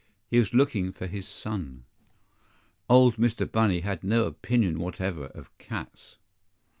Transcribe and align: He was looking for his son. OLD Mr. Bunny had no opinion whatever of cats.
He 0.31 0.39
was 0.39 0.51
looking 0.51 0.91
for 0.91 1.05
his 1.05 1.27
son. 1.27 1.83
OLD 2.89 3.17
Mr. 3.17 3.45
Bunny 3.45 3.81
had 3.81 4.03
no 4.03 4.25
opinion 4.25 4.79
whatever 4.79 5.27
of 5.27 5.55
cats. 5.59 6.17